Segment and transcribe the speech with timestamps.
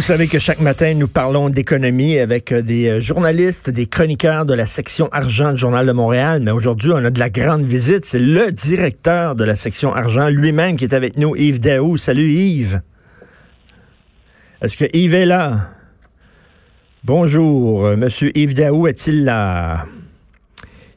[0.00, 4.46] Vous savez que chaque matin, nous parlons d'économie avec euh, des euh, journalistes, des chroniqueurs
[4.46, 6.40] de la section argent du Journal de Montréal.
[6.42, 8.06] Mais aujourd'hui, on a de la grande visite.
[8.06, 11.98] C'est le directeur de la section argent lui-même qui est avec nous, Yves Daou.
[11.98, 12.80] Salut Yves.
[14.62, 15.68] Est-ce que Yves est là?
[17.04, 17.84] Bonjour.
[17.84, 19.84] Euh, Monsieur Yves Daou est-il là?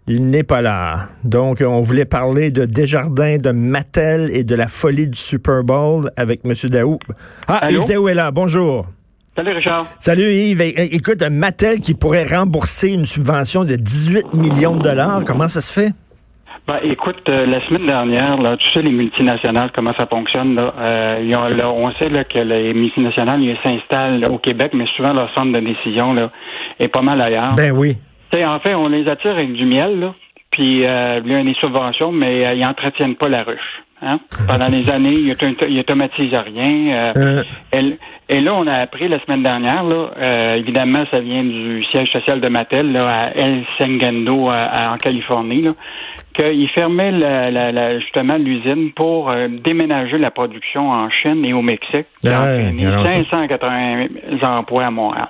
[0.07, 1.07] Il n'est pas là.
[1.23, 6.09] Donc, on voulait parler de Desjardins, de Mattel et de la folie du Super Bowl
[6.17, 6.53] avec M.
[6.69, 6.99] Daou.
[7.47, 7.81] Ah, Allô?
[7.81, 8.31] Yves Daou est là.
[8.31, 8.85] Bonjour.
[9.35, 9.85] Salut Richard.
[9.99, 10.59] Salut Yves.
[10.61, 15.47] É- é- Écoute, Mattel qui pourrait rembourser une subvention de 18 millions de dollars, comment
[15.47, 15.93] ça se fait?
[16.67, 20.63] Ben, écoute, euh, la semaine dernière, là, tu sais, les multinationales, comment ça fonctionne, là,
[20.79, 24.85] euh, ils ont- là, on sait là, que les multinationales, ils s'installent au Québec, mais
[24.95, 26.29] souvent leur centre de décision là,
[26.79, 27.55] est pas mal ailleurs.
[27.55, 27.97] Ben oui.
[28.33, 30.13] En fait, on les attire avec du miel, là,
[30.51, 33.81] puis euh, il y a des subventions, mais euh, ils entretiennent pas la ruche.
[34.05, 34.19] Hein?
[34.47, 36.93] Pendant les années, ils, auto- ils automatisent rien.
[36.93, 37.97] euh, Euh, et,
[38.35, 42.41] et là, on a appris la semaine dernière, là, évidemment, ça vient du siège social
[42.41, 43.63] de Mattel là, à El
[44.49, 45.65] à- à- en Californie,
[46.35, 49.31] qu'ils fermaient la- la- la- justement l'usine pour
[49.63, 54.07] déménager la production en Chine et au Mexique, qui a Ah, entraîné alors ça- 580
[54.57, 55.29] emplois à Montréal.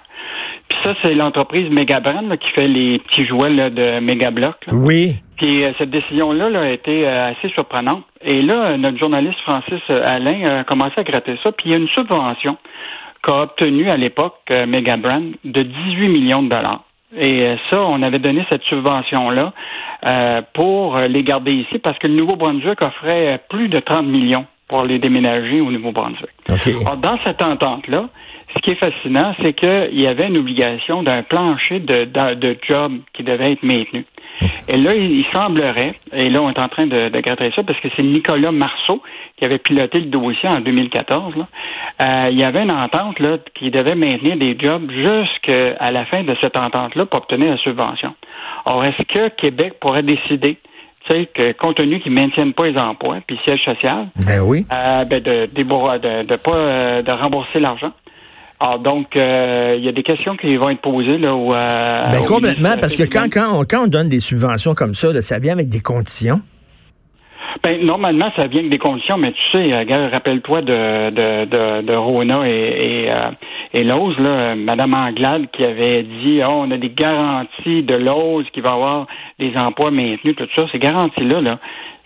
[0.73, 4.65] Puis ça, c'est l'entreprise Megabrand là, qui fait les petits jouets là, de Megablock.
[4.65, 4.73] là.
[4.73, 5.15] oui.
[5.37, 8.03] Puis euh, cette décision-là là, a été euh, assez surprenante.
[8.21, 11.51] Et là, notre journaliste Francis euh, Alain a commencé à gratter ça.
[11.51, 12.57] Puis il y a une subvention
[13.21, 16.83] qu'a obtenue à l'époque euh, Megabrand de 18 millions de dollars.
[17.15, 19.53] Et ça, on avait donné cette subvention-là
[20.55, 24.97] pour les garder ici parce que le Nouveau-Brunswick offrait plus de 30 millions pour les
[24.97, 26.31] déménager au Nouveau-Brunswick.
[26.49, 26.69] OK.
[26.81, 28.09] Alors, dans cette entente-là,
[28.55, 32.57] ce qui est fascinant, c'est qu'il y avait une obligation d'un plancher de, de, de
[32.69, 34.05] job qui devait être maintenu.
[34.67, 37.79] Et là, il, semblerait, et là, on est en train de, de gratter ça, parce
[37.81, 39.01] que c'est Nicolas Marceau
[39.37, 41.35] qui avait piloté le dossier en 2014.
[41.35, 41.47] Là.
[42.01, 46.23] Euh, il y avait une entente là, qui devait maintenir des jobs jusqu'à la fin
[46.23, 48.15] de cette entente-là pour obtenir la subvention.
[48.65, 50.57] Or, est-ce que Québec pourrait décider,
[51.07, 54.41] tu sais, que compte tenu qu'ils ne maintiennent pas les emplois, puis siège social, Ben
[54.41, 54.65] oui.
[54.71, 57.91] euh, ben de, de, de pas euh, de rembourser l'argent?
[58.63, 62.11] Alors donc euh, il y a des questions qui vont être posées là où, euh,
[62.11, 63.27] Ben complètement, ministre parce que quand,
[63.59, 66.39] on, quand on donne des subventions comme ça, là, ça vient avec des conditions.
[67.61, 71.45] Ben, normalement ça vient avec des conditions, mais tu sais, euh, gars, rappelle-toi de de,
[71.45, 73.31] de, de Rona et et, euh,
[73.73, 77.95] et Lowe's, là, euh, Madame Anglade qui avait dit oh, on a des garanties de
[77.95, 79.07] Lowe's qui va avoir
[79.39, 81.59] des emplois maintenus, tout ça, ces garanties-là, là,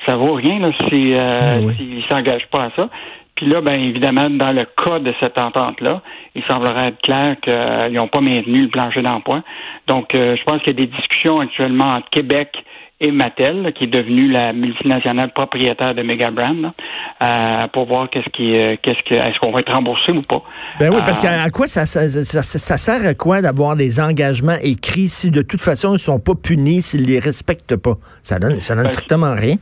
[0.07, 1.73] ça vaut rien là, si euh, Ben oui.
[1.75, 2.90] s'ils s'engagent pas à ça.
[3.38, 6.02] Puis là, ben évidemment, dans le cas de cette entente-là,
[6.36, 9.44] il semblerait être clair qu'ils n'ont pas maintenu le plancher d'emploi.
[9.88, 12.50] Donc, euh, je pense qu'il y a des discussions actuellement entre Québec
[13.00, 16.74] et Mattel, là, qui est devenue la multinationale propriétaire de Megabrand,
[17.22, 17.28] euh,
[17.72, 20.42] pour voir qu'est-ce qui, euh, qu'est-ce que, est-ce qu'on va être remboursé ou pas.
[20.80, 23.42] Ben oui, parce Euh, qu'à à quoi ça, ça, ça, ça- ça sert à quoi
[23.44, 27.76] d'avoir des engagements écrits si de toute façon ils sont pas punis s'ils les respectent
[27.76, 27.97] pas?
[28.24, 29.58] Ça donne, ça donne Ben, strictement rien.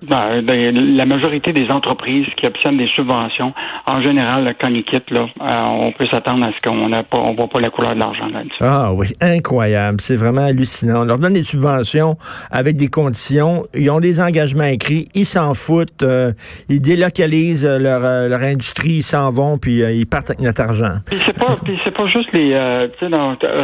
[0.00, 3.52] Ben, ben, la majorité des entreprises qui obtiennent des subventions,
[3.86, 7.18] en général, quand ils quittent, là, euh, on peut s'attendre à ce qu'on n'a pas,
[7.18, 8.58] on voit pas la couleur de l'argent là-dessus.
[8.60, 10.00] Ah oui, incroyable.
[10.00, 11.02] C'est vraiment hallucinant.
[11.02, 12.14] On leur donne des subventions
[12.52, 13.64] avec des conditions.
[13.74, 15.08] Ils ont des engagements écrits.
[15.16, 16.04] Ils s'en foutent.
[16.04, 16.30] euh,
[16.68, 18.98] ils délocalisent euh, leur, leur industrie.
[18.98, 20.98] Ils s'en vont, puis euh, ils partent avec notre argent.
[21.06, 22.54] Puis c'est pas, puis c'est pas juste les,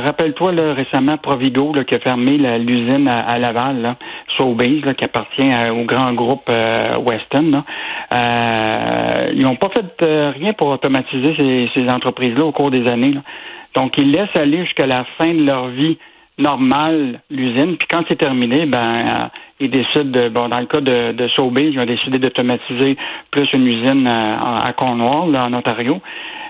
[0.05, 3.97] rappelle-toi là récemment Provigo là, qui a fermé l'usine à, à Laval, là,
[4.37, 7.51] Sobeys, là, qui appartient à- au grand groupe euh, Weston.
[7.51, 7.65] Là.
[8.13, 12.87] Euh, ils n'ont pas fait euh, rien pour automatiser ces, ces entreprises-là au cours des
[12.89, 13.13] années.
[13.13, 13.23] là.
[13.77, 15.99] Donc ils laissent aller jusqu'à la fin de leur vie
[16.39, 19.27] normale l'usine, puis quand c'est terminé, ben euh,
[19.61, 22.97] ils décident, de, bon, dans le cas de, de Sobeys, ils ont décidé d'automatiser
[23.31, 26.01] plus une usine euh, en- à Cornwall, là, en Ontario.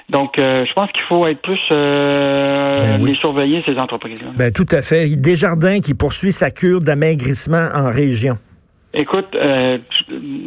[0.08, 3.10] Donc, euh, je pense qu'il faut être plus euh, Ben oui.
[3.12, 4.28] les surveiller ces entreprises-là.
[4.36, 5.06] Ben tout à fait.
[5.16, 8.34] Desjardins qui poursuit sa cure d'amaigrissement en région.
[8.96, 9.78] Écoute, euh,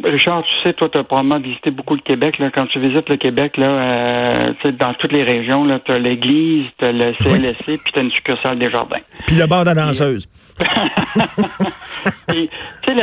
[0.04, 2.38] Richard, tu sais, toi, tu as probablement visité beaucoup le Québec.
[2.38, 2.50] Là.
[2.50, 5.98] Quand tu visites le Québec, là, euh, tu sais, dans toutes les régions, tu as
[5.98, 8.96] l'église, tu as le CLSC, puis tu as une succursale des jardins.
[9.26, 10.26] Puis le bar de la danseuse.
[12.28, 12.48] tu
[12.86, 12.94] sais,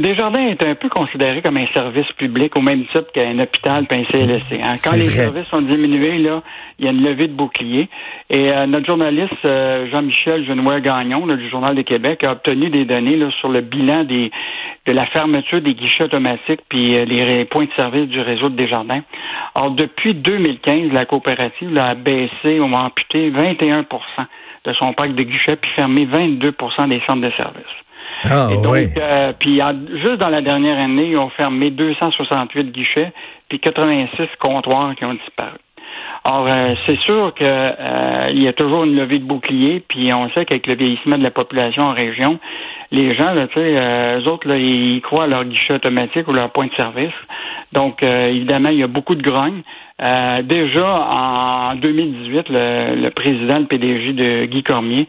[0.00, 4.00] Desjardins est un peu considéré comme un service public au même titre qu'un hôpital puis
[4.00, 4.60] un CLSC.
[4.62, 4.72] Hein.
[4.82, 6.42] Quand les services sont diminués, là,
[6.78, 7.90] il y a une levée de bouclier.
[8.30, 13.30] Et euh, notre journaliste Jean-Michel Genois-Gagnon, du Journal de Québec, a obtenu des données là,
[13.40, 14.30] sur le bilan des
[14.86, 18.56] de la fermeture des guichets automatiques puis euh, les points de service du réseau de
[18.56, 19.02] Desjardins.
[19.54, 23.84] Alors, depuis 2015, la coopérative a baissé ou a amputé 21%
[24.64, 27.64] de son parc de guichets puis fermé 22% des centres de service.
[28.24, 29.60] Ah, Et donc, euh, puis
[30.04, 33.12] juste dans la dernière année, ils ont fermé 268 guichets
[33.48, 35.58] puis 86 comptoirs qui ont disparu.
[36.22, 40.28] Alors, euh, c'est sûr qu'il euh, y a toujours une levée de bouclier, puis on
[40.30, 42.38] sait qu'avec le vieillissement de la population en région,
[42.90, 46.28] les gens, là, tu sais, euh, eux autres, là, ils croient à leur guichet automatique
[46.28, 47.14] ou leur point de service.
[47.72, 49.62] Donc, évidemment, il y a beaucoup de grogne.
[50.42, 55.06] Déjà en 2018, le, le, président, le PDG de Guy Cormier,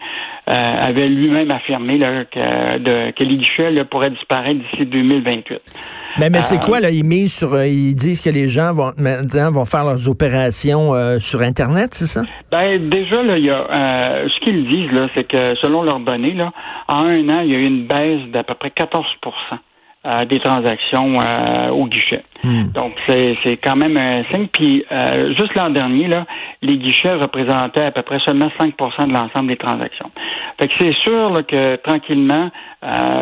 [0.47, 5.61] avait lui-même affirmé là, que, de, que les guichets là, pourraient disparaître d'ici 2028.
[6.19, 6.89] Mais, mais c'est quoi, là?
[6.89, 7.61] Ils misent sur.
[7.63, 12.07] ils disent que les gens vont maintenant vont faire leurs opérations euh, sur Internet, c'est
[12.07, 12.23] ça?
[12.51, 15.99] Ben, déjà, là, il y a, euh, ce qu'ils disent, là, c'est que selon leurs
[15.99, 16.51] données, là,
[16.87, 19.05] en un an, il y a eu une baisse d'à peu près 14
[20.05, 21.15] euh, des transactions
[21.71, 22.23] au guichet.
[22.43, 22.71] Hmm.
[22.73, 24.47] Donc, c'est, c'est quand même un signe.
[24.47, 24.83] Puis,
[25.37, 26.25] juste l'an dernier, là,
[26.61, 30.09] les guichets représentaient à peu près seulement 5% de l'ensemble des transactions.
[30.59, 32.49] Fait que c'est sûr là, que tranquillement,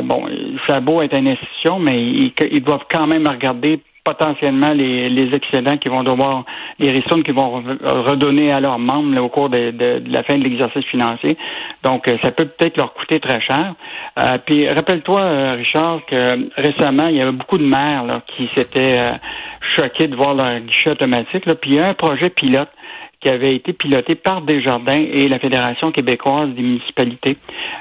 [0.03, 0.27] bon,
[0.67, 5.09] ça a beau être une institution, mais ils, ils doivent quand même regarder potentiellement les,
[5.09, 6.45] les excédents qui vont devoir,
[6.79, 10.43] les ristournes qui vont redonner à leurs membres au cours de, de, la fin de
[10.43, 11.37] l'exercice financier.
[11.83, 13.75] Donc, euh, ça peut peut-être leur coûter très cher.
[14.19, 18.49] Euh, puis, rappelle-toi, euh, Richard, que récemment, il y avait beaucoup de maires là, qui
[18.55, 19.01] s'étaient
[19.75, 21.45] choqués de voir leur guichet automatique.
[21.45, 21.55] Là.
[21.55, 22.69] Puis, il y a un projet pilote
[23.21, 27.37] qui avait été piloté par Desjardins et la Fédération québécoise des municipalités.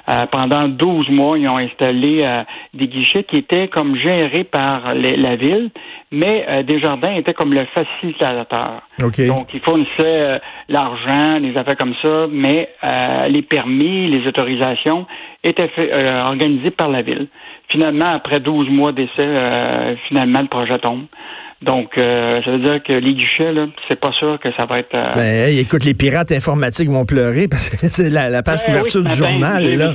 [0.09, 2.43] Euh, pendant 12 mois, ils ont installé euh,
[2.75, 5.71] des guichets qui étaient comme gérés par la ville,
[6.11, 8.83] mais euh, Desjardins était comme le facilitateur.
[9.01, 12.69] Donc, ils fournissaient l'argent, les affaires comme ça, mais
[13.29, 15.07] les permis, les autorisations
[15.45, 15.71] étaient
[16.25, 17.29] organisés par la ville.
[17.69, 21.05] Finalement, après 12 mois d'essai, finalement, le projet tombe.
[21.61, 24.79] Donc, euh, ça veut dire que les guichets, là, c'est pas sûr que ça va
[24.79, 24.95] être.
[24.95, 25.15] Euh...
[25.17, 29.13] Ben, écoute, les pirates informatiques vont pleurer parce que c'est la, page ben couverture du
[29.13, 29.95] journal là.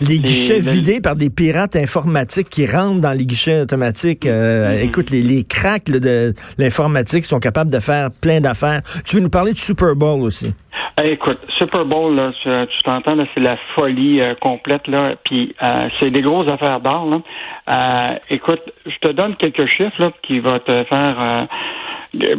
[0.00, 4.26] Les guichets vidés par des pirates informatiques qui rentrent dans les guichets automatiques.
[4.26, 4.84] Euh, mm-hmm.
[4.84, 8.80] Écoute, les, les cracks de l'informatique sont capables de faire plein d'affaires.
[9.06, 10.52] Tu veux nous parler du Super Bowl aussi?
[11.04, 15.14] Écoute, Super Bowl, là, tu t'entends, c'est la folie euh, complète, là.
[15.24, 17.20] Puis euh, c'est des grosses affaires d'or, là.
[17.70, 21.46] Euh, écoute, je te donne quelques chiffres là, qui vont te faire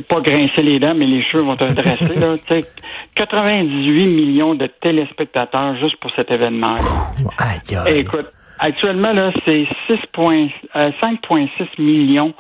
[0.08, 2.20] pas grincer les dents, mais les cheveux vont te dresser.
[2.20, 2.36] là.
[3.16, 6.76] 98 millions de téléspectateurs juste pour cet événement.
[7.88, 8.28] Écoute,
[8.60, 11.50] actuellement, là, c'est 5,6
[11.80, 12.34] millions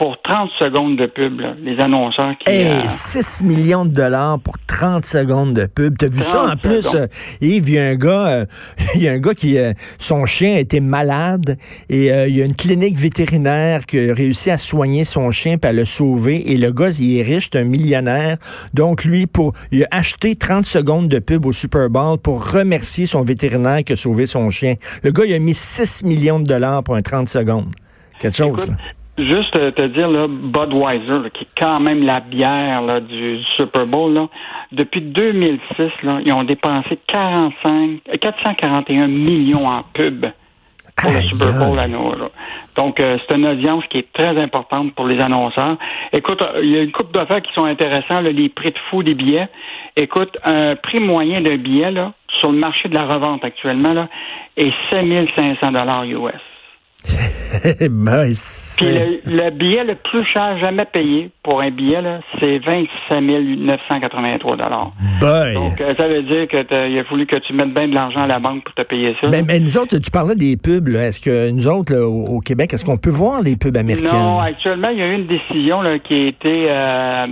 [0.00, 2.50] pour 30 secondes de pub, les annonceurs qui...
[2.50, 5.98] Hey, 6 millions de dollars pour 30 secondes de pub.
[5.98, 7.06] T'as vu ça en plus, euh,
[7.42, 8.46] Yves, il y a un gars, euh,
[8.94, 11.58] il y a un gars qui, euh, son chien a été malade
[11.90, 15.68] et il y a une clinique vétérinaire qui a réussi à soigner son chien puis
[15.68, 18.38] à le sauver et le gars, il est riche, c'est un millionnaire.
[18.72, 23.04] Donc lui, pour, il a acheté 30 secondes de pub au Super Bowl pour remercier
[23.04, 24.76] son vétérinaire qui a sauvé son chien.
[25.02, 27.74] Le gars, il a mis 6 millions de dollars pour un 30 secondes.
[28.18, 28.70] Quelque chose.
[29.28, 34.14] Juste te dire, là, Budweiser, qui est quand même la bière là, du, Super Bowl,
[34.14, 34.22] là,
[34.72, 40.26] depuis 2006, là, ils ont dépensé 45, 441 millions en pub
[40.96, 42.12] pour le Super Bowl à nous.
[42.76, 45.76] Donc, euh, c'est une audience qui est très importante pour les annonceurs.
[46.12, 49.02] Écoute, euh, il y a une coupe d'affaires qui sont intéressantes, les prix de fou
[49.02, 49.48] des billets.
[49.96, 54.08] Écoute, un prix moyen d'un billet là, sur le marché de la revente actuellement là,
[54.56, 56.49] est 7500 dollars US.
[57.90, 58.32] ben,
[58.76, 61.98] Puis le, billet le plus cher jamais payé pour un billet,
[62.38, 64.56] c'est 27 983
[65.20, 65.54] ben.
[65.54, 66.60] Donc, euh, ça veut dire qu'il
[66.98, 69.26] a fallu que tu mettes bien de l'argent à la banque pour te payer ça.
[69.26, 70.86] Mais, nous autres, tu parlais des pubs.
[70.94, 74.16] Est-ce que nous autres, au, Québec, est-ce qu'on peut voir les pubs américaines?
[74.16, 77.26] Non, actuellement, il y a eu une décision qui a été euh,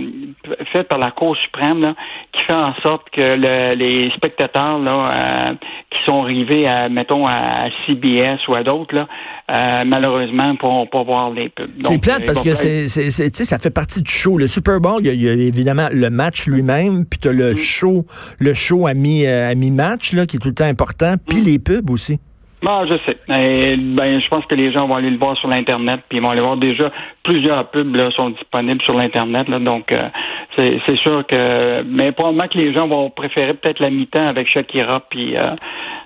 [0.73, 1.93] faite par la Cour suprême
[2.33, 5.53] qui fait en sorte que les spectateurs là, euh,
[5.91, 9.07] qui sont arrivés à, mettons, à CBS ou à d'autres, là,
[9.49, 11.69] euh, malheureusement, ne pourront pas voir les pubs.
[11.81, 14.37] C'est plate parce que c'est, ça fait partie du show.
[14.37, 17.57] Le Super Bowl, il y, a, évidemment le match lui-même, puis tu le mm.
[17.57, 18.05] show,
[18.39, 21.45] le show à mi, euh, mi-match, là, qui est tout le temps important, puis mm.
[21.45, 22.19] les pubs aussi.
[22.61, 23.17] Bon, je sais.
[23.29, 26.21] Et, ben, je pense que les gens vont aller le voir sur l'Internet, puis ils
[26.21, 26.91] vont aller voir déjà
[27.23, 29.47] plusieurs pubs là, sont disponibles sur l'Internet.
[29.63, 30.09] Donc, euh,
[30.57, 31.83] c'est, sûr que...
[31.83, 35.51] Mais probablement que les gens vont préférer peut-être la mi-temps avec Shakira, puis euh,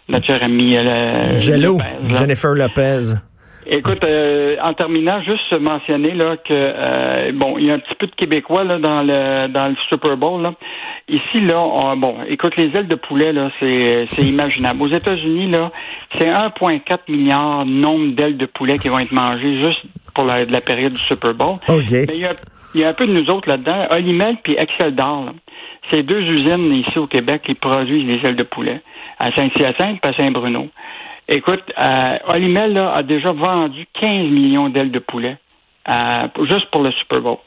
[0.07, 0.77] notre cher ami...
[0.77, 2.15] Euh, Jello, Lopez.
[2.15, 3.15] Jennifer Lopez.
[3.65, 7.95] Écoute, euh, en terminant, juste mentionner là que euh, bon, il y a un petit
[7.95, 10.53] peu de Québécois là dans le dans le Super Bowl là.
[11.09, 14.81] Ici là, on- bon, écoute, les ailes de poulet là, c'est c'est imaginable.
[14.81, 15.71] Aux États-Unis là,
[16.17, 20.61] c'est 1,4 milliard nombre d'ailes de poulet qui vont être mangées juste pour la, la
[20.61, 21.55] période du Super Bowl.
[21.69, 21.91] OK.
[21.91, 22.33] Mais il y a,
[22.75, 23.87] il y a un peu de nous autres là-dedans.
[23.91, 25.31] Olimel puis Excel d'Or,
[25.91, 28.81] c'est deux usines ici au Québec qui produisent les ailes de poulet.
[29.19, 30.67] À Saint-Hyacinthe et à Saint-Bruno.
[31.27, 35.37] Écoute, euh, Olimel là, a déjà vendu 15 millions d'ailes de poulet
[35.87, 37.37] euh, juste pour le Super Bowl.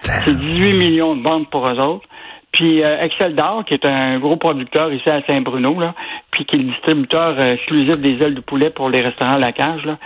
[0.00, 2.06] C'est 18 millions de ventes pour eux autres.
[2.52, 5.94] Puis euh, Excel d'Or, qui est un gros producteur ici à Saint-Bruno, là,
[6.30, 9.38] puis qui est le distributeur euh, exclusif des ailes de poulet pour les restaurants à
[9.38, 9.98] la cage, là.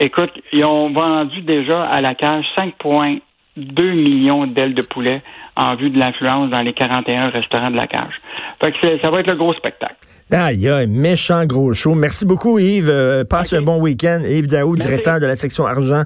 [0.00, 2.44] Écoute, ils ont vendu déjà à la cage
[3.56, 5.22] 5,2 millions d'ailes de poulet
[5.56, 8.14] en vue de l'influence dans les 41 restaurants de la cage.
[8.60, 9.96] Fait que ça va être le gros spectacle.
[10.32, 11.94] Aïe, aïe, méchant gros show.
[11.94, 12.88] Merci beaucoup, Yves.
[12.88, 14.20] Euh, passe un bon week-end.
[14.26, 16.02] Yves Daou, directeur de la section argent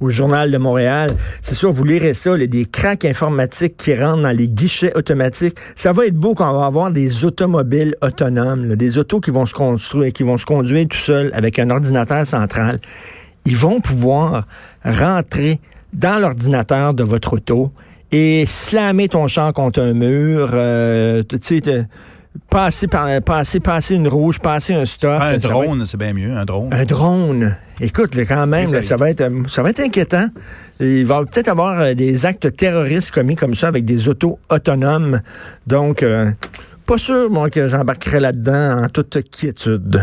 [0.00, 1.10] au Journal de Montréal.
[1.40, 5.56] C'est sûr, vous lirez ça, là, des cracks informatiques qui rentrent dans les guichets automatiques.
[5.74, 9.30] Ça va être beau quand on va avoir des automobiles autonomes, là, des autos qui
[9.30, 12.78] vont se construire, qui vont se conduire tout seuls avec un ordinateur central.
[13.46, 14.44] Ils vont pouvoir
[14.84, 15.58] rentrer
[15.92, 17.72] dans l'ordinateur de votre auto
[18.10, 21.86] et slammer ton char contre un mur, euh, tu sais,
[22.50, 25.18] passer par passer passer une rouge, passer un stop.
[25.20, 26.72] Ah, un drone, c'est bien mieux, un drone.
[26.72, 27.56] un drone.
[27.80, 30.28] Écoute, là, quand même, là, ça va être ça va être inquiétant.
[30.80, 35.20] Il va peut-être avoir euh, des actes terroristes commis comme ça avec des autos autonomes.
[35.66, 36.30] Donc euh,
[36.86, 40.02] pas sûr moi que j'embarquerai là-dedans en toute quiétude.